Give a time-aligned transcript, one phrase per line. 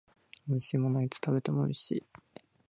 [0.47, 2.03] 美味しいものはいつ食べても美味しい